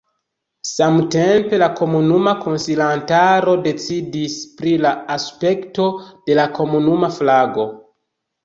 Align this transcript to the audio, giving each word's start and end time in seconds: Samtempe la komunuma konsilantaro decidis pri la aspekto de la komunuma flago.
Samtempe 0.67 1.59
la 1.63 1.67
komunuma 1.79 2.33
konsilantaro 2.45 3.55
decidis 3.67 4.39
pri 4.63 4.73
la 4.87 4.95
aspekto 5.19 5.89
de 6.31 6.39
la 6.41 6.49
komunuma 6.59 7.13
flago. 7.21 7.69